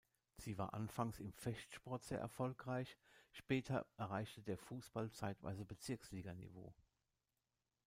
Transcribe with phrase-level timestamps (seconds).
[0.35, 2.97] Sie war anfangs im Fechtsport sehr erfolgreich,
[3.31, 6.73] später erreichte der Fußball zeitweise Bezirksliga-Niveau.